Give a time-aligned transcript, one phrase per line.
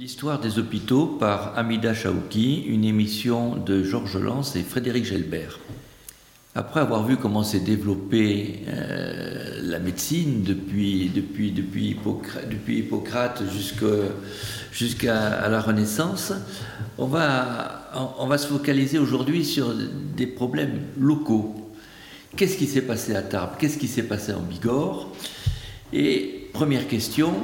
[0.00, 5.60] L'histoire des hôpitaux par Amida Chaouki, une émission de Georges Lance et Frédéric Gelbert.
[6.54, 11.98] Après avoir vu comment s'est développée euh, la médecine depuis, depuis, depuis,
[12.78, 13.42] Hippocrate,
[14.72, 16.32] jusqu'à la Renaissance,
[16.96, 19.74] on va, on va se focaliser aujourd'hui sur
[20.16, 21.74] des problèmes locaux.
[22.38, 23.58] Qu'est-ce qui s'est passé à Tarbes?
[23.58, 25.08] Qu'est-ce qui s'est passé en Bigorre?
[25.92, 27.34] Et première question,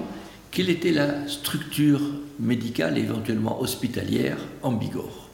[0.56, 2.00] quelle était la structure
[2.40, 5.28] médicale éventuellement hospitalière en Bigorre?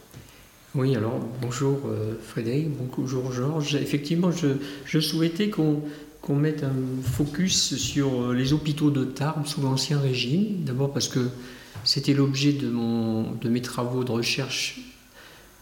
[0.75, 3.77] Oui, alors bonjour euh, Frédéric, bonjour Georges.
[3.77, 5.81] Effectivement, je, souhaitais qu'on
[6.35, 10.65] mette un focus sur euh, les hôpitaux de Tarbes sous l'Ancien Régime.
[10.65, 11.29] D'abord parce que
[11.85, 14.81] c'était l'objet de mes travaux de recherche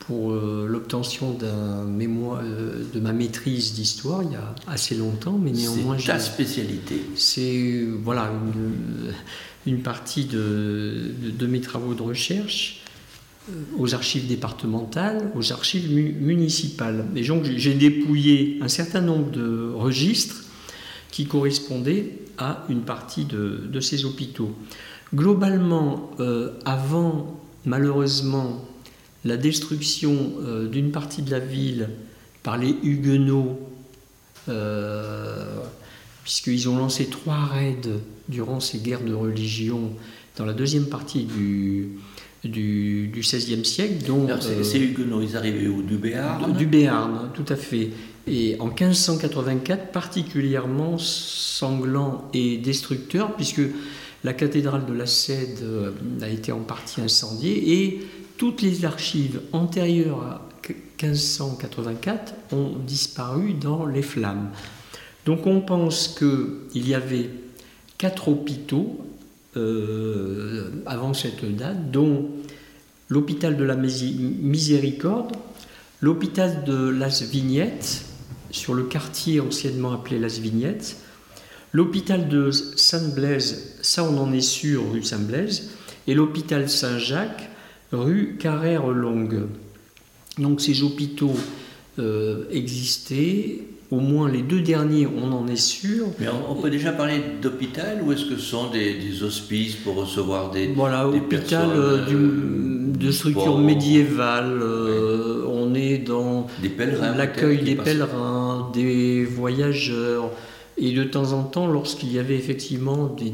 [0.00, 5.38] pour euh, l'obtention d'un mémoire, euh, de ma maîtrise d'histoire il y a assez longtemps,
[5.40, 5.96] mais néanmoins.
[5.98, 7.00] C'est ta spécialité.
[7.16, 9.12] C'est voilà une,
[9.66, 12.82] une partie de, de, mes travaux de recherche
[13.50, 17.04] euh, aux archives départementales, aux archives municipales.
[17.14, 20.44] Et donc j'ai dépouillé un certain nombre de registres
[21.10, 24.56] qui correspondaient à une partie de, de ces hôpitaux.
[25.12, 26.12] Globalement,
[26.64, 28.64] avant malheureusement
[29.24, 31.88] la destruction euh, d'une partie de la ville
[32.42, 33.58] par les Huguenots,
[34.48, 35.58] euh,
[36.24, 37.76] puisqu'ils ont lancé trois raids
[38.28, 39.92] durant ces guerres de religion
[40.36, 41.98] dans la deuxième partie du,
[42.44, 44.06] du, XVIe siècle.
[44.06, 47.90] Dont, euh, ces Huguenots, ils arrivaient où Du Béarn Du Béarn, tout à fait.
[48.26, 53.62] Et en 1584, particulièrement sanglant et destructeur, puisque
[54.24, 55.58] la cathédrale de la Cède
[56.22, 58.00] a été en partie incendiée et
[58.40, 64.48] toutes les archives antérieures à 1584 ont disparu dans les flammes.
[65.26, 67.28] Donc on pense qu'il y avait
[67.98, 68.98] quatre hôpitaux
[69.58, 72.30] euh, avant cette date, dont
[73.10, 75.36] l'hôpital de la Miséricorde,
[76.00, 78.06] l'hôpital de Las Vignettes,
[78.50, 80.96] sur le quartier anciennement appelé Las Vignettes,
[81.74, 85.72] l'hôpital de Saint-Blaise, ça on en est sûr, rue Saint-Blaise,
[86.06, 87.50] et l'hôpital Saint-Jacques,
[87.92, 89.46] rue Carrère-Longue.
[90.38, 91.36] Donc ces hôpitaux
[91.98, 93.58] euh, existaient,
[93.90, 96.06] au moins les deux derniers, on en est sûr.
[96.18, 100.50] Mais on, peut déjà parler d'hôpital ou est-ce que ce sont des, hospices pour recevoir
[100.50, 104.62] des Voilà, hôpital euh, euh, de structure médiévale.
[105.48, 106.46] On est dans
[107.16, 110.30] l'accueil des pèlerins, des voyageurs.
[110.78, 113.30] Et de temps en temps, lorsqu'il y avait effectivement des,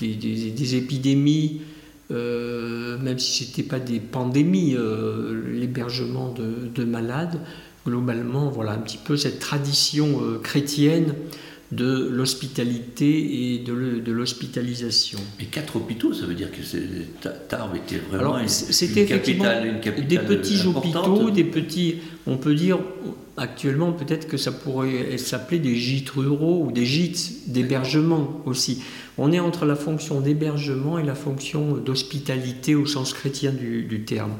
[0.00, 1.60] des épidémies,
[2.10, 7.40] euh, même si ce n'était pas des pandémies, euh, l'hébergement de, malades,
[7.86, 11.14] globalement, voilà un petit peu cette tradition euh, chrétienne
[11.72, 15.20] de l'hospitalité et de l'hospitalisation.
[15.38, 16.60] Mais quatre hôpitaux, ça veut dire que
[17.48, 19.44] Tarbes était vraiment Alors, c'était effectivement
[20.08, 22.78] des petits hôpitaux, des petits, on peut dire
[23.36, 28.82] actuellement peut-être que ça pourrait s'appeler des gîtes ruraux ou des gîtes d'hébergement aussi.
[29.16, 34.32] On est entre la fonction d'hébergement et la fonction d'hospitalité au sens chrétien du, terme.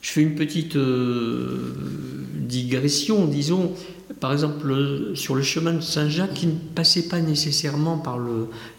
[0.00, 1.74] Je fais une petite euh,
[2.34, 3.72] digression, disons,
[4.18, 8.18] par exemple, sur le chemin de Saint-Jacques, qui ne passait pas nécessairement par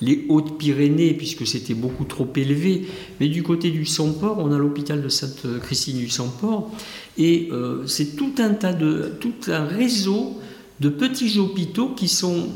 [0.01, 2.87] les Hautes-Pyrénées, puisque c'était beaucoup trop élevé,
[3.19, 6.71] mais du côté du Saint-Port, on a l'hôpital de Sainte-Christine du Saint-Port,
[7.17, 10.39] et euh, c'est tout un tas de, tout un réseau
[10.79, 12.49] de petits hôpitaux qui sont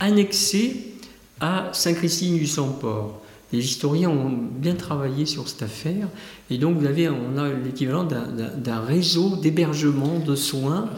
[0.00, 0.94] annexés
[1.40, 3.20] à Saint-Christine du Saint-Port.
[3.52, 6.08] Les historiens ont bien travaillé sur cette affaire,
[6.50, 10.90] et donc vous avez, on a l'équivalent d'un réseau d'hébergement, de soins,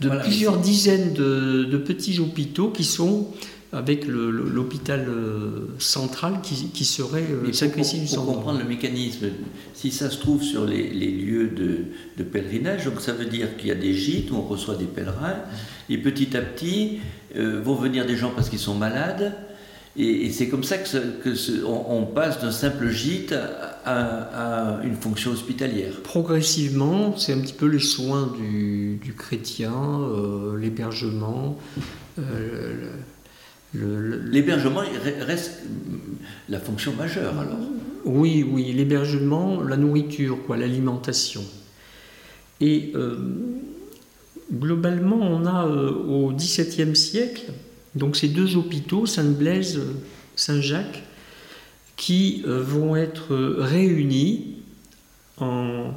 [0.00, 3.28] de plusieurs dizaines de, petits hôpitaux qui sont
[3.72, 8.14] avec l'hôpital euh, central qui, serait euh, Saint-Christine du.
[8.14, 9.26] Pour comprendre le mécanisme,
[9.74, 13.72] si ça se trouve sur les, lieux de, pèlerinage, donc ça veut dire qu'il y
[13.72, 15.38] a des gîtes où on reçoit des pèlerins,
[15.90, 17.00] et petit à petit
[17.36, 19.34] euh, vont venir des gens parce qu'ils sont malades,
[19.96, 23.34] et, c'est comme ça que, on, passe d'un simple gîte
[23.84, 26.00] à, une fonction hospitalière.
[26.02, 31.58] Progressivement, c'est un petit peu les soins du, chrétien, euh, l'hébergement.
[32.18, 32.90] Euh,
[33.74, 34.82] l'hébergement
[35.20, 35.62] reste
[36.48, 37.58] la fonction majeure alors.
[38.04, 41.42] Oui, oui, l'hébergement, la nourriture, quoi, l'alimentation.
[42.60, 43.16] Et euh,
[44.52, 47.52] globalement, on a au XVIIe siècle
[47.94, 49.80] donc ces deux hôpitaux, Sainte-Blaise,
[50.36, 51.02] Saint-Jacques,
[51.96, 54.56] qui euh, vont être réunis
[55.38, 55.92] en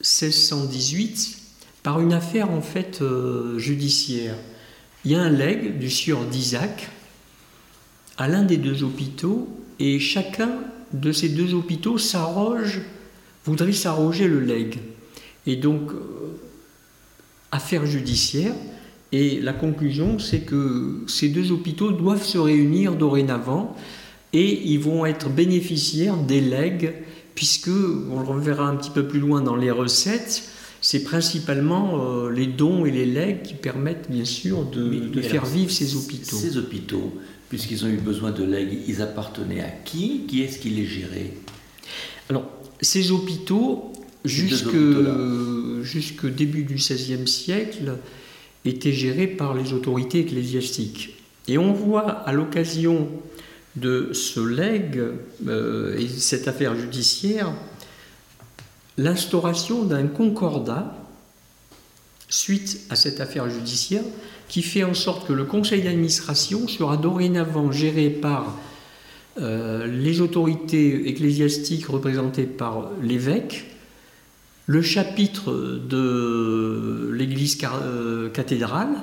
[0.00, 1.38] 1618
[1.82, 4.34] par une affaire en fait euh, judiciaire.
[5.04, 6.88] Il y a un legs du sieur d'Isaac
[8.18, 9.48] à l'un des deux hôpitaux
[9.78, 10.60] et chacun
[10.92, 12.82] de ces deux hôpitaux s'arroge,
[13.44, 14.78] voudrait s'arroger le legs.
[15.46, 16.38] Et donc, euh,
[17.50, 18.54] affaire judiciaire,
[19.12, 23.76] et la conclusion, c'est que ces deux hôpitaux doivent se réunir dorénavant
[24.32, 26.94] et ils vont être bénéficiaires des legs,
[27.34, 30.48] puisque, on le reverra un petit peu plus loin dans les recettes,
[30.80, 35.70] c'est principalement euh, les dons et les legs qui permettent bien sûr de, faire vivre
[35.70, 36.36] ces hôpitaux.
[36.36, 37.12] Ces hôpitaux,
[37.50, 40.22] puisqu'ils ont eu besoin de legs, ils appartenaient à qui?
[40.26, 41.34] Qui est-ce qui les gérait?
[42.30, 42.50] Alors,
[42.80, 43.92] ces hôpitaux,
[44.24, 44.74] jusque,
[45.82, 47.98] jusque début du XVIe siècle,
[48.64, 51.16] était géré par les autorités ecclésiastiques.
[51.48, 53.08] Et on voit à l'occasion
[53.76, 55.02] de ce legs
[55.46, 57.52] euh, et cette affaire judiciaire
[58.98, 60.94] l'instauration d'un concordat
[62.28, 64.04] suite à cette affaire judiciaire
[64.48, 68.58] qui fait en sorte que le conseil d'administration sera dorénavant géré par
[69.40, 73.71] euh, les autorités ecclésiastiques représentées par l'évêque
[74.72, 75.52] le chapitre
[75.86, 78.94] de l'église euh, cathédrale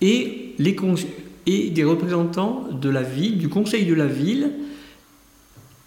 [0.00, 0.74] et, les
[1.44, 4.52] et des représentants de la ville, du conseil de la ville,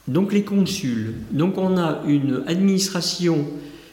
[0.07, 1.15] donc les consuls.
[1.31, 3.47] Donc on a une administration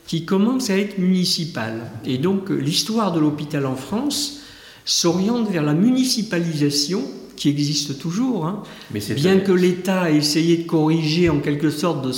[0.07, 1.91] qui commence à être municipale.
[2.05, 4.43] Et donc l'histoire de l'hôpital en France
[4.85, 7.03] s'oriente vers la municipalisation
[7.37, 8.63] qui existe toujours, hein.
[8.91, 12.13] bien que l'État a essayé de corriger en quelque sorte de,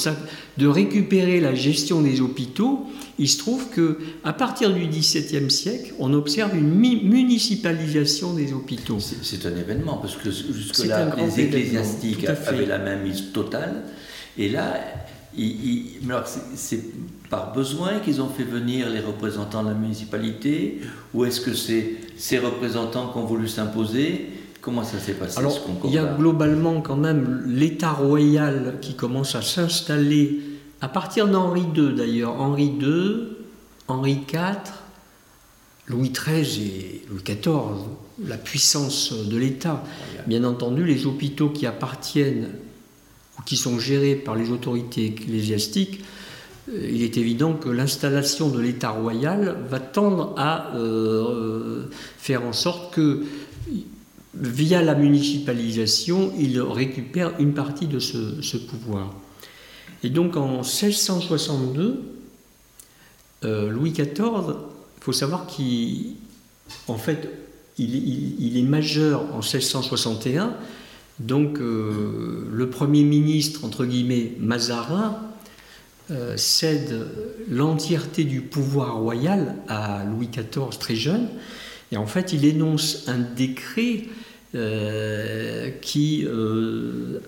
[0.58, 2.86] de récupérer la gestion des hôpitaux,
[3.18, 8.98] il se trouve que à partir du XVIIe siècle, on observe une municipalisation des hôpitaux.
[9.00, 13.84] C'est un événement parce que jusque-là, les ecclésiastiques avaient la même mise totale,
[14.38, 14.74] et là,
[16.54, 16.80] c'est
[17.30, 20.80] par besoin qu'ils ont fait venir les représentants de la municipalité,
[21.14, 24.26] ou est-ce que c'est ces représentants qui ont voulu s'imposer
[24.66, 29.36] Comment ça s'est passé Alors, il y a globalement quand même l'État royal qui commence
[29.36, 30.40] à s'installer
[30.80, 32.40] à partir d'Henri II d'ailleurs.
[32.40, 33.28] Henri II,
[33.86, 34.72] Henri IV,
[35.86, 37.46] Louis XIII et Louis XIV,
[38.26, 39.84] la puissance de l'État.
[40.26, 42.48] Bien entendu, les hôpitaux qui appartiennent
[43.38, 46.00] ou qui sont gérés par les autorités ecclésiastiques,
[46.72, 51.84] euh, il est évident que l'installation de l'État royal va tendre à euh,
[52.18, 53.22] faire en sorte que
[54.40, 59.14] via la municipalisation, il récupère une partie de ce, pouvoir.
[60.02, 62.02] Et donc en 1662,
[63.44, 67.28] euh, Louis XIV, il faut savoir qu'en fait,
[67.78, 70.54] il, est majeur en 1661,
[71.20, 75.18] donc euh, le Premier ministre, entre guillemets, Mazarin,
[76.10, 77.08] euh, cède
[77.50, 81.28] l'entièreté du pouvoir royal à Louis XIV très jeune,
[81.90, 84.04] et en fait il énonce un décret
[84.54, 87.18] euh, qui euh,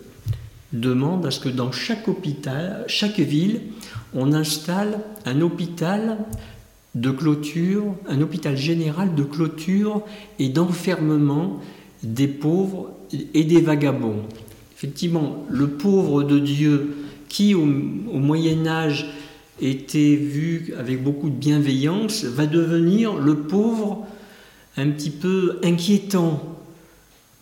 [0.72, 3.60] demande à ce que dans chaque hôpital, chaque ville,
[4.14, 6.18] on installe un hôpital
[6.94, 10.02] de clôture, un hôpital général de clôture
[10.38, 11.60] et d'enfermement
[12.02, 12.92] des pauvres
[13.34, 14.22] et des vagabonds.
[14.76, 16.96] Effectivement, le pauvre de Dieu
[17.28, 19.10] qui au, au Moyen Âge
[19.60, 24.06] était vu avec beaucoup de bienveillance va devenir le pauvre
[24.76, 26.57] un petit peu inquiétant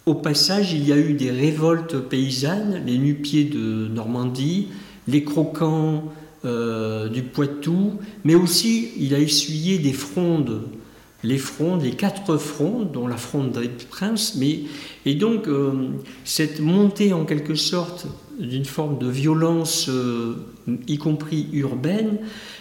[0.06, 4.68] au passage, il y a eu des révoltes paysannes, les nupiers de Normandie,
[5.08, 6.04] les croquants
[6.44, 7.94] euh, du Poitou,
[8.24, 10.62] mais aussi il a essuyé des frondes,
[11.24, 14.60] les frondes, les quatre frondes, dont la fronde des Prince, mais,
[15.06, 15.72] et donc euh,
[16.24, 18.06] cette montée en quelque sorte
[18.38, 20.36] d'une forme de violence, euh,
[20.86, 22.18] y compris urbaine,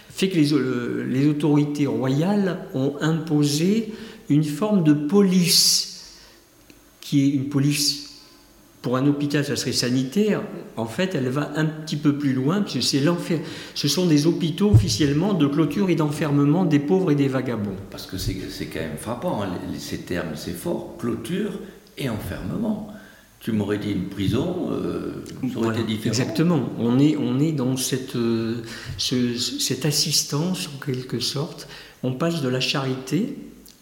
[0.09, 3.93] fait que les autorités royales ont imposé
[4.29, 5.94] une forme de police
[7.05, 8.09] qui est une police
[8.81, 10.41] pour un hôpital, ça serait sanitaire.
[10.75, 13.39] En fait, elle va un petit peu plus loin, puisque c'est l'enfer.
[13.75, 17.75] Ce sont des hôpitaux officiellement de clôture et d'enfermement des pauvres et des vagabonds.
[17.91, 21.59] Parce que c'est quand même frappant, hein, ces termes, c'est fort, clôture
[21.97, 22.91] et enfermement.
[23.39, 26.07] Tu m'aurais dit une prison, euh, ça aurait été différent.
[26.07, 26.69] Exactement.
[26.79, 28.63] On est, on est dans cette, euh,
[28.97, 31.67] cette assistance, en quelque sorte.
[32.01, 33.35] On passe de la charité,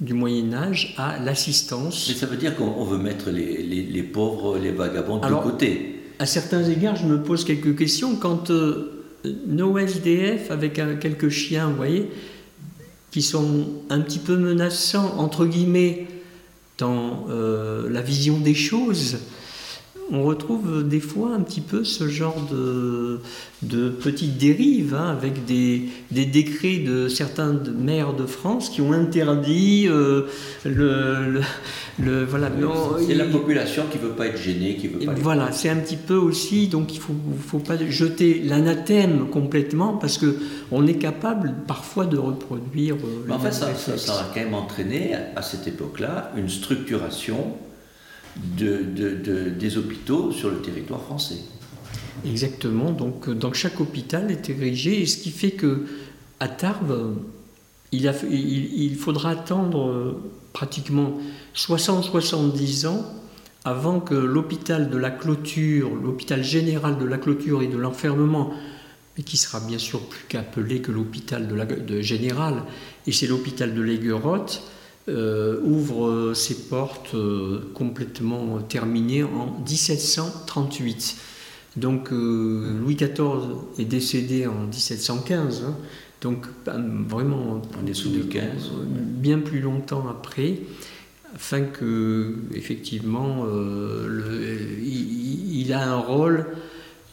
[0.03, 2.07] du Moyen Âge à l'assistance.
[2.10, 6.01] Mais ça veut dire qu'on veut mettre les, pauvres, les vagabonds de côté.
[6.19, 8.15] À certains égards, je me pose quelques questions.
[8.17, 9.03] Quand euh,
[9.48, 12.10] nos SDF, avec quelques chiens, vous voyez,
[13.12, 16.07] qui sont un petit peu menaçants, entre guillemets,
[16.77, 19.19] dans euh, la vision des choses,
[20.13, 23.20] on retrouve des fois un petit peu ce genre de,
[23.63, 28.93] de petites dérives, hein, avec des, des, décrets de certains maires de France qui ont
[28.93, 30.27] interdit euh,
[30.65, 31.41] le,
[32.00, 32.51] le, voilà.
[33.08, 35.13] C'est la population qui veut pas être gênée, qui veut pas.
[35.13, 37.15] Voilà, c'est un petit peu aussi, donc il faut,
[37.48, 40.38] faut pas jeter l'anathème complètement parce que
[40.72, 42.96] on est capable parfois de reproduire.
[42.96, 47.55] Euh, en fait, ça, ça, ça, a quand même entraîné à cette époque-là une structuration
[48.35, 51.37] de, des hôpitaux sur le territoire français.
[52.25, 55.85] Exactement, donc euh, chaque hôpital est érigé, ce qui fait que
[56.39, 57.15] à Tarbes,
[57.91, 61.19] il, faudra attendre euh, pratiquement
[61.55, 63.05] 60-70 ans
[63.65, 68.51] avant que l'hôpital de la clôture, l'hôpital général de la clôture et de l'enfermement,
[69.15, 72.63] mais qui sera bien sûr plus qu'appelé que l'hôpital de général,
[73.05, 74.63] et c'est l'hôpital de l'Aiguerotte,
[75.10, 81.17] euh, ouvre ses portes euh, complètement terminées en 1738.
[81.75, 83.17] Donc euh, Louis XIV
[83.79, 85.75] est décédé en 1715, hein.
[86.22, 88.39] donc vraiment Louis XV,
[88.88, 90.60] bien plus longtemps après,
[91.36, 93.45] afin que effectivement
[94.81, 96.48] il, a un rôle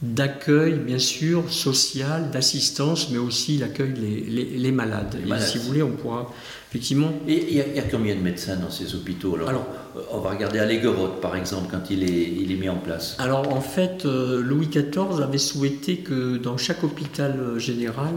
[0.02, 5.16] d'accueil, bien sûr, social, d'assistance, mais aussi il accueille les, malades.
[5.16, 6.32] Et si vous voulez, on pourra
[6.70, 7.12] effectivement.
[7.26, 9.66] Et il y, a combien de médecins dans ces hôpitaux alors,
[9.96, 12.78] euh, on va regarder à Léguerotte, par exemple, quand il est, il est mis en
[12.78, 13.16] place.
[13.18, 18.14] Alors, en fait, euh, Louis XIV avait souhaité que dans chaque hôpital euh, général,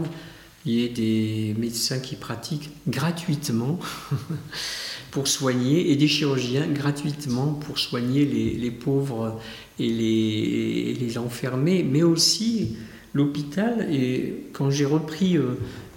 [0.64, 3.78] il y ait des médecins qui pratiquent gratuitement
[5.14, 9.40] pour soigner et des chirurgiens gratuitement pour soigner les, pauvres
[9.78, 12.76] et les, les, enfermés, mais aussi
[13.14, 13.88] l'hôpital.
[13.94, 15.38] Et quand j'ai repris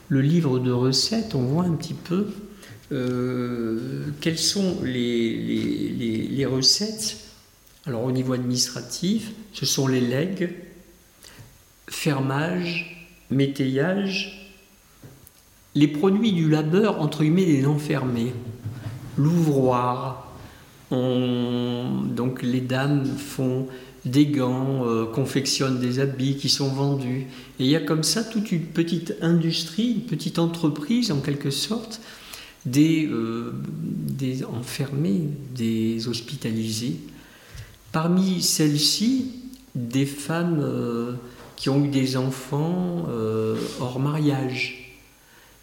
[0.10, 2.28] le livre de recettes, on voit un petit peu
[2.92, 7.18] euh, quelles sont les, les, recettes.
[7.88, 10.54] Alors au niveau administratif, ce sont les legs,
[11.90, 14.54] fermage, métayage,
[15.74, 18.32] les produits du labeur entre guillemets des enfermés,
[19.18, 20.24] l'ouvroir.
[20.92, 23.68] Donc les dames font
[24.08, 27.28] des gants, euh, confectionnent des habits qui sont vendus.
[27.60, 31.52] Et il y a comme ça toute une petite industrie, une petite entreprise en quelque
[31.52, 32.02] sorte,
[32.66, 35.22] des, euh, des enfermés,
[35.56, 36.98] des hospitalisés.
[37.92, 39.32] Parmi celles-ci,
[39.76, 41.14] des femmes euh,
[41.56, 43.08] qui ont eu des enfants
[43.80, 44.87] hors mariage.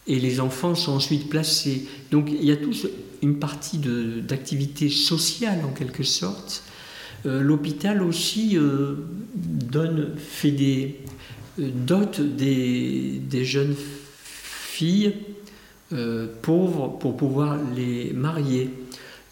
[0.07, 1.87] Et les enfants sont ensuite placés.
[2.11, 2.91] Donc il y a toute
[3.23, 6.63] une partie d'activité sociale en quelque sorte
[7.27, 8.97] euh, l'hôpital aussi euh,
[9.35, 10.97] donne, fait des,
[11.59, 15.15] euh, dote des, jeunes filles
[16.43, 18.69] pauvres pour pouvoir les marier,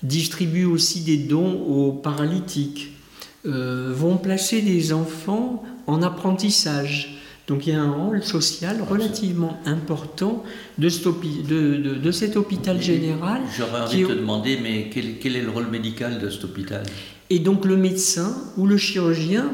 [0.04, 2.92] distribue aussi des dons aux paralytiques,
[3.44, 7.21] vont placer des enfants en apprentissage.
[7.48, 10.44] Donc il y a un rôle social relativement important
[10.78, 10.88] de,
[11.98, 13.42] de, cet hôpital général.
[13.56, 16.84] J'aurais envie de te demander, mais quel, quel, est le rôle médical de cet hôpital?
[17.30, 19.50] Et donc le médecin ou le chirurgien,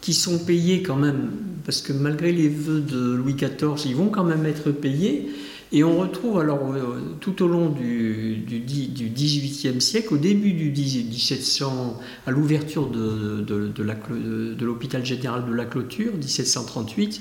[0.00, 1.30] qui sont payés quand même,
[1.66, 5.30] parce que malgré les vœux de Louis XIV, ils vont quand même être payés.
[5.70, 9.48] Et on retrouve alors euh, tout au long du, du,
[9.80, 17.20] siècle, au début du 1700, à l'ouverture de, l'hôpital général de la Clôture, 1738,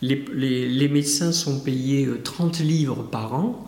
[0.00, 3.66] les, médecins sont payés 30 euh, livres par an,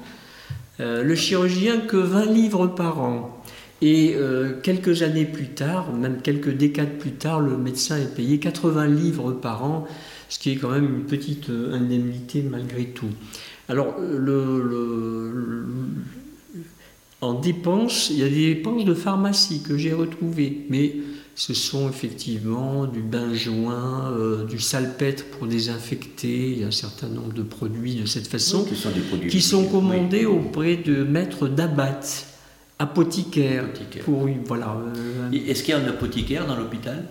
[0.80, 3.34] euh, le chirurgien que 20 livres par an.
[3.80, 4.16] Et
[4.64, 9.30] quelques années plus tard, même quelques décades plus tard, le médecin est payé 80 livres
[9.30, 9.86] par an,
[10.28, 13.06] ce qui est quand même une petite indemnité malgré tout.
[13.68, 15.66] Alors, le,
[17.20, 20.96] en dépenses, il y a des dépenses de pharmacie que j'ai retrouvées, mais
[21.34, 27.08] ce sont effectivement du bain-joint, euh, du salpêtre pour désinfecter, il y a un certain
[27.08, 28.64] nombre de produits de cette façon
[29.28, 32.00] qui sont, commandés auprès de maîtres d'abat
[32.78, 33.66] apothicaire.
[34.04, 37.04] Pour, voilà, euh, Est-ce qu'il y a un apothicaire dans l'hôpital?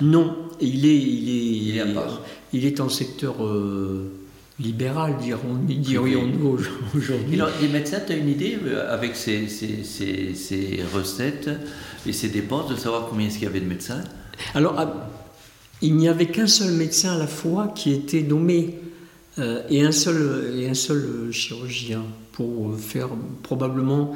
[0.00, 2.22] Non, il est, il est, il est, à part.
[2.52, 4.10] Il est en secteur euh,
[4.60, 6.58] libéral, dirions-nous
[6.94, 7.40] aujourd'hui.
[7.60, 11.50] Les médecins, tu as une idée euh, avec ces, ces, ces, recettes
[12.06, 14.02] et ces dépenses de savoir combien est-ce qu'il y avait de médecins?
[14.54, 15.10] Alors, ah,
[15.82, 18.78] il n'y avait qu'un seul médecin à la fois qui était nommé
[19.70, 22.02] et, un seul, et un seul chirurgien
[22.32, 23.08] pour faire
[23.42, 24.14] probablement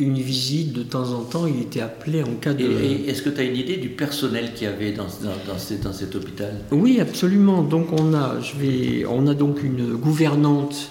[0.00, 2.64] une visite de temps en temps, il était appelé en cas de...
[3.08, 6.14] est-ce que tu as une idée du personnel qu'il y avait dans, dans, dans, cet
[6.14, 6.54] hôpital?
[6.70, 7.62] Oui, absolument.
[7.62, 10.90] Donc on a, je vais, on a donc une gouvernante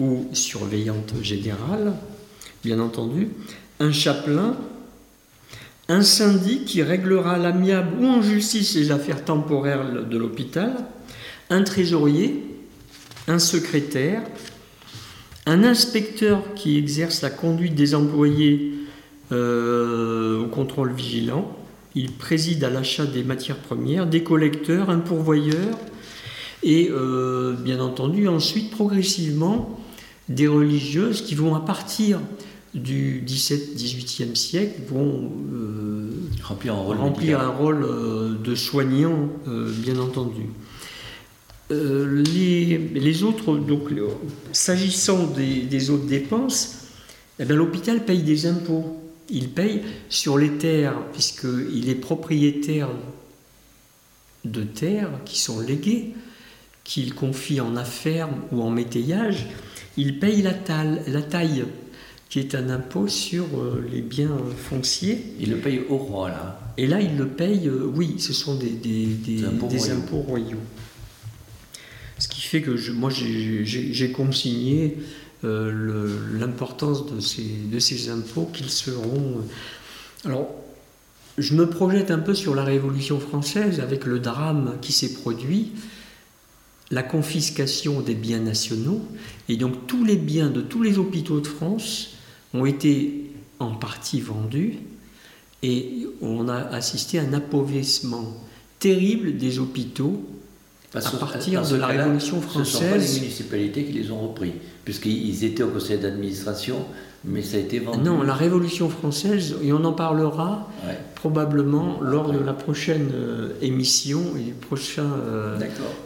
[0.00, 1.92] ou surveillante générale,
[2.64, 3.28] bien entendu,
[3.80, 4.56] un chapelain,
[5.88, 10.72] un syndic qui réglera à l'amiable ou en justice les affaires temporaires de l'hôpital,
[11.50, 12.44] un trésorier,
[13.26, 14.22] un secrétaire,
[15.48, 18.74] un inspecteur qui exerce la conduite des employés
[19.32, 21.56] euh, au contrôle vigilant,
[21.94, 25.78] il préside à l'achat des matières premières, des collecteurs, un pourvoyeur,
[26.62, 29.80] et euh, bien entendu ensuite progressivement
[30.28, 32.20] des religieuses qui vont à partir
[32.74, 36.10] du 17-18e siècle vont euh,
[36.42, 37.88] remplir un rôle, remplir un rôle
[38.44, 40.42] de soignant, bien entendu.
[41.70, 43.92] Euh, les, autres, donc,
[44.52, 46.86] s'agissant des, autres dépenses,
[47.38, 48.96] eh ben, l'hôpital paye des impôts.
[49.30, 52.88] Il paye sur les terres, puisqu'il est propriétaire
[54.44, 56.14] de terres qui sont léguées,
[56.84, 59.46] qu'il confie en affaires ou en métayage.
[59.98, 60.54] Il paye la,
[61.06, 61.66] la taille,
[62.30, 65.22] qui est un impôt sur euh, les biens fonciers.
[65.40, 66.60] Il le paye au roi, là.
[66.76, 70.58] Et là, il le paye, euh, oui, ce sont des, des, impôts royaux.
[72.48, 74.96] Fait que moi, j'ai consigné
[75.44, 79.42] euh, l'importance de ces, de ces impôts qu'ils seront.
[80.24, 80.50] Euh, alors,
[81.36, 85.72] je me projette un peu sur la Révolution française avec le drame qui s'est produit,
[86.90, 89.06] la confiscation des biens nationaux,
[89.48, 92.14] et donc tous les biens de tous les hôpitaux de France
[92.54, 94.78] ont été en partie vendus,
[95.62, 98.34] et on a assisté à un appauvrissement
[98.78, 100.24] terrible des hôpitaux
[100.94, 102.72] à partir de la Révolution française.
[102.72, 104.54] Ce sont pas les municipalités qui les ont repris,
[104.84, 106.76] puisqu'ils étaient au conseil d'administration,
[107.24, 108.02] mais ça a été vendu.
[108.02, 110.68] Non, la Révolution française, et on en parlera
[111.14, 115.58] probablement lors de la prochaine euh, émission et du prochain, euh,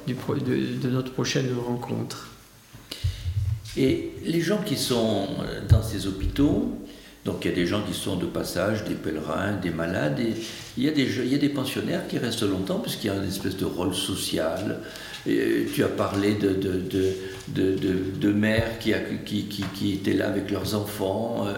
[0.06, 2.28] du, de, de, notre prochaine rencontre.
[3.76, 6.72] Et les gens qui sont euh, dans ces hôpitaux,
[7.24, 10.34] donc il y a des gens qui sont de passage, des pèlerins, des malades, et
[10.76, 13.14] il y a des, il y a des pensionnaires qui restent longtemps puisqu'il y a
[13.14, 14.80] une espèce de rôle social.
[15.24, 18.92] Et tu as parlé de, de, de, de, de mères qui,
[19.24, 21.54] qui, qui, qui, étaient là avec leurs enfants, euh,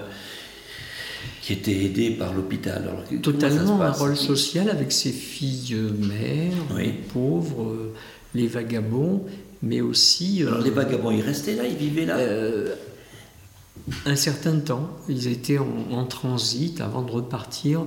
[1.40, 2.90] qui étaient aidés par l'hôpital.
[3.22, 7.94] Totalement un rôle social avec ses filles mères, les pauvres, euh,
[8.34, 9.24] les vagabonds,
[9.62, 10.42] mais aussi...
[10.42, 12.18] Alors les vagabonds, ils restaient là, ils vivaient là?
[14.06, 14.90] Un certain temps.
[15.08, 17.84] Ils étaient en, transit avant de repartir.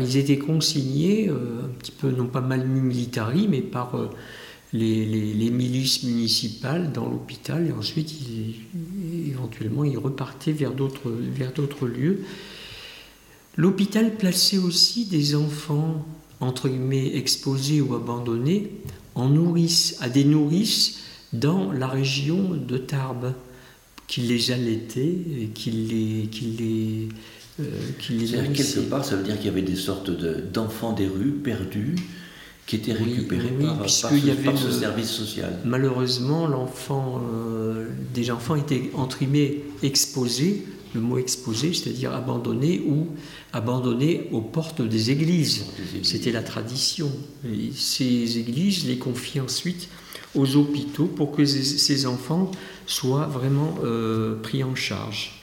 [0.00, 4.10] ils étaient consignés, euh, un petit peu, non pas mal militari, mais par euh,
[4.72, 7.66] les, milices municipales dans l'hôpital.
[7.66, 8.12] Et ensuite,
[9.26, 12.20] éventuellement, ils repartaient vers d'autres, vers d'autres lieux.
[13.56, 16.06] L'hôpital plaçait aussi des enfants,
[16.40, 18.70] entre guillemets, exposés ou abandonnés,
[19.14, 21.00] en nourrice, à des nourrices
[21.32, 23.34] dans la région de Tarbes
[24.08, 27.08] qui les allaitait et qui les, qui les,
[27.60, 27.64] euh,
[28.10, 30.10] les Quelque part, ça veut dire qu'il y avait des sortes
[30.52, 31.94] d'enfants des rues perdus
[32.66, 35.58] qui étaient récupérés par, par, ce, y avait ce service social.
[35.64, 43.08] Malheureusement, l'enfant, euh, des enfants étaient entrimés, exposés, le mot exposé, c'est-à-dire abandonnés ou
[43.52, 45.66] abandonnés aux portes des églises.
[46.02, 47.10] C'était la tradition.
[47.44, 49.88] Et ces églises les confiaient ensuite
[50.34, 52.50] aux hôpitaux pour que ces enfants
[52.86, 55.42] soient vraiment euh, pris en charge.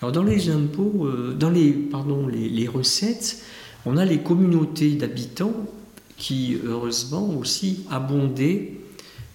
[0.00, 3.42] Alors dans les impôts, euh, dans les, pardon, les, recettes,
[3.86, 5.54] on a les communautés d'habitants
[6.16, 8.72] qui, heureusement, aussi abondaient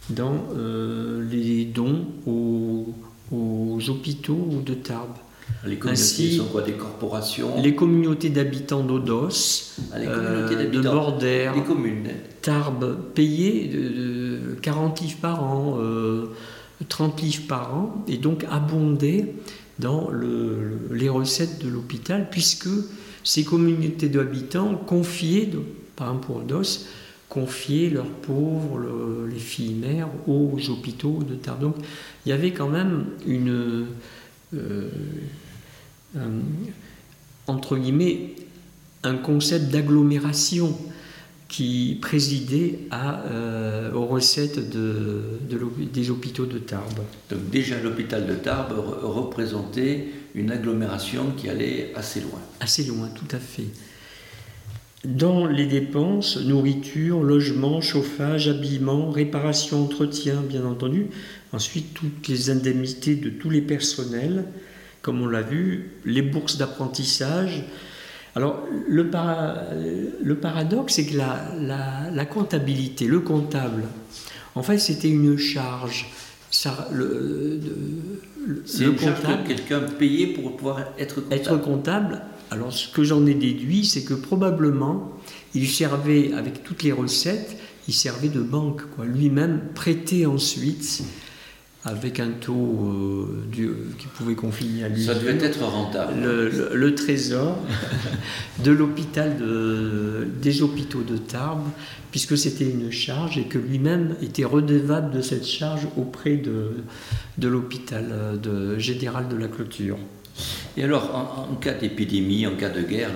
[0.09, 2.93] dans euh, les dons aux,
[3.87, 5.17] hôpitaux de Tarbes.
[5.65, 12.09] Les communautés sont quoi Des corporations Les communautés d'habitants d'Odos, ah, de Bordère, les communes.
[12.41, 15.77] Tarbes, de, 40 livres par an,
[16.87, 19.35] 30 livres par an, et donc abondé
[19.79, 20.09] dans
[20.91, 22.69] les recettes de l'hôpital, puisque
[23.23, 25.49] ces communautés d'habitants confiaient,
[25.95, 26.87] par exemple pour DOS,
[27.29, 28.79] confiaient leurs pauvres,
[29.31, 31.61] les filles mères, aux hôpitaux de Tarbes.
[31.61, 31.75] Donc
[32.25, 33.85] il y avait quand même une.
[34.53, 34.89] Euh,
[37.47, 38.35] entre guillemets,
[39.03, 40.77] un concept d'agglomération
[41.47, 45.21] qui présidait à, euh, aux recettes de,
[45.91, 47.01] des hôpitaux de Tarbes.
[47.29, 52.39] Donc déjà l'hôpital de Tarbes représentait une agglomération qui allait assez loin.
[52.61, 53.67] Assez loin, tout à fait.
[55.03, 61.07] Dans les dépenses, nourriture, logement, chauffage, habillement, réparation, entretien, bien entendu.
[61.53, 64.45] Ensuite, toutes les indemnités de tous les personnels,
[65.01, 67.63] comme on l'a vu, les bourses d'apprentissage,
[68.35, 73.83] alors, le, paradoxe, c'est que la, comptabilité, le comptable,
[74.55, 76.09] en fait, c'était une charge.
[76.49, 77.59] Ça, le,
[78.65, 81.35] c'est une charge que quelqu'un payait pour pouvoir être comptable.
[81.35, 85.13] Être comptable, Alors ce que j'en ai déduit, c'est que probablement
[85.53, 88.81] il servait, avec toutes les recettes, il servait de banque.
[89.03, 91.03] Lui-même prêtait ensuite
[91.83, 93.45] avec un taux euh,
[93.97, 95.03] qui pouvait confiner à lui.
[95.03, 96.13] Ça devait être rentable.
[96.73, 97.57] Le, trésor
[98.63, 101.67] de l'hôpital de, des hôpitaux de Tarbes,
[102.11, 106.83] puisque c'était une charge et que lui-même était redevable de cette charge auprès de,
[107.39, 109.97] de l'hôpital euh, général de la clôture.
[110.77, 113.09] Et alors, en, cas d'épidémie, en cas de guerre,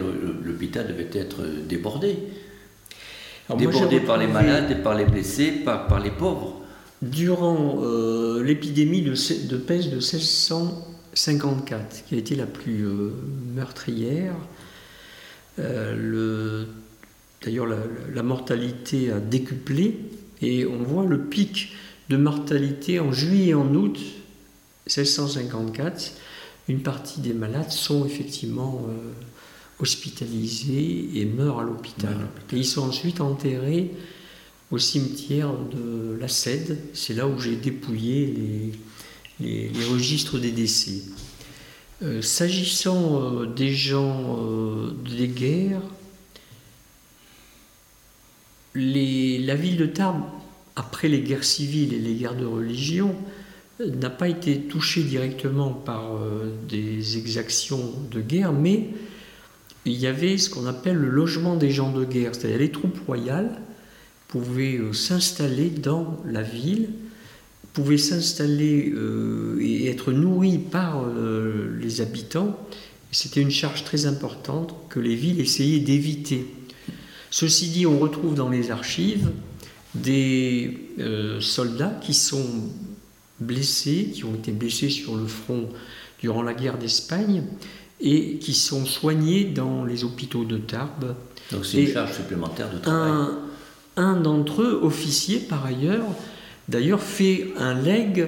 [0.44, 2.18] l'hôpital devait être débordé.
[3.58, 6.65] débordé par les malades et par les blessés, par, par les pauvres.
[7.12, 9.14] Durant euh, l'épidémie de,
[9.48, 13.12] de, peste de 1654, qui a été la plus euh,
[13.54, 14.36] meurtrière,
[15.60, 16.64] euh,
[17.44, 20.00] d'ailleurs la, mortalité a décuplé
[20.42, 21.74] et on voit le pic
[22.10, 24.00] de mortalité en juillet et en août
[24.88, 26.14] 1654.
[26.68, 28.88] Une partie des malades sont effectivement
[29.80, 32.18] hospitalisés et meurent à l'hôpital.
[32.52, 33.92] Et ils sont ensuite enterrés
[34.72, 36.80] au cimetière de la Cède.
[36.94, 38.72] C'est là où j'ai dépouillé
[39.40, 41.04] les, registres des décès.
[42.04, 45.82] Euh, s'agissant euh, des gens euh, des guerres,
[48.74, 50.24] la ville de Tarbes,
[50.76, 53.16] après les guerres civiles et les guerres de religion,
[53.80, 56.20] n'a pas été touchée directement par
[56.68, 58.90] des exactions de guerre, mais
[59.86, 63.00] il y avait ce qu'on appelle le logement des gens de guerre, c'est-à-dire les troupes
[63.06, 63.62] royales
[64.28, 66.90] pouvaient euh, s'installer dans la ville,
[67.74, 72.58] pouvaient s'installer euh, et être nourris par euh, les habitants.
[73.12, 76.46] C'était une charge très importante que les villes essayaient d'éviter.
[77.32, 79.30] Ceci dit, on retrouve dans les archives
[79.94, 80.78] des
[81.40, 82.46] soldats qui sont
[83.40, 85.70] blessés, qui ont été blessés sur le front
[86.20, 87.44] durant la guerre d'Espagne
[88.02, 91.16] et qui sont soignés dans les hôpitaux de Tarbes.
[91.52, 93.12] Donc c'est une charge supplémentaire de travail.
[93.12, 93.40] Un
[93.98, 96.06] d'entre eux, officier par ailleurs,
[96.68, 98.28] d'ailleurs fait un legs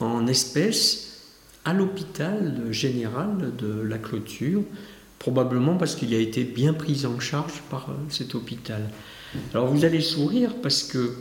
[0.00, 1.10] en espèces
[1.64, 4.62] à l'hôpital général de la clôture,
[5.18, 8.82] probablement parce qu'il a été bien pris en charge par euh, cet hôpital.
[9.54, 11.14] Alors vous allez sourire parce que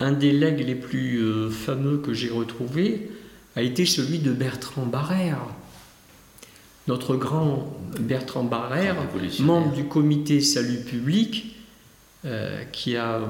[0.00, 3.10] un des legs les plus euh, fameux que j'ai retrouvé
[3.56, 5.40] a été celui de Bertrand Barrère.
[6.86, 8.96] Notre grand Bertrand Barrère,
[9.40, 11.56] membre du comité salut public,
[12.24, 13.20] euh, qui a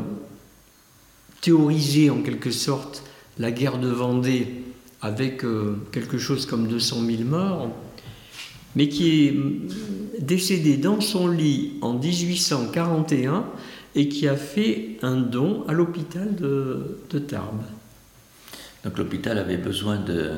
[1.41, 3.03] théorisé en quelque sorte
[3.39, 4.65] la guerre de Vendée
[5.03, 7.71] avec euh, quelque chose comme 200 000 morts,
[8.75, 9.35] mais qui est
[10.21, 13.45] décédé dans son lit en 1841
[13.95, 17.63] et qui a fait un don à l'hôpital de, Tarbes.
[18.85, 20.33] Donc l'hôpital avait besoin de,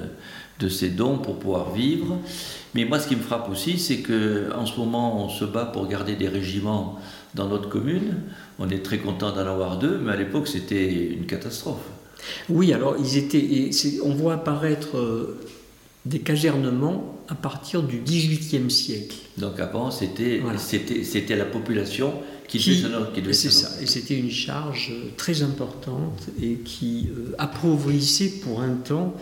[0.59, 2.19] de ces dons pour pouvoir vivre.
[2.75, 5.89] Mais moi, ce qui me frappe aussi, c'est qu'en ce moment, on se bat pour
[5.89, 6.99] garder des régiments
[7.35, 8.15] dans notre commune.
[8.59, 11.83] On est très content d'en avoir deux, mais à l'époque, c'était une catastrophe.
[12.49, 13.71] Oui, alors ils étaient,
[14.05, 15.41] on voit apparaître euh,
[16.05, 19.17] des casernements à partir du XVIIIe siècle.
[19.39, 20.43] Donc avant, c'était
[21.03, 22.13] c'était la population
[22.47, 28.41] qui, qui, devait C'est ça, et c'était une charge très importante et qui euh, appauvrissait
[28.43, 29.15] pour un temps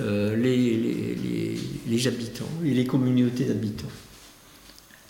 [0.00, 3.86] euh, les, les, les, habitants et les communautés d'habitants.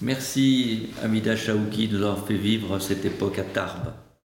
[0.03, 3.95] Merci Amida Chaouki de nous avoir fait vivre cette époque à Tarbes.